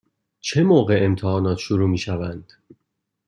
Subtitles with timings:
[0.39, 2.53] چه موقع امتحانات شروع می شوند؟